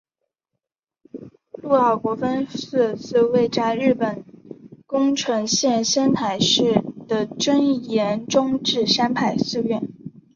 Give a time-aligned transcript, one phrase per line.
[1.51, 4.25] 陆奥国分寺是位在日本
[4.87, 9.87] 宫城县仙台市的真言宗智山派寺院。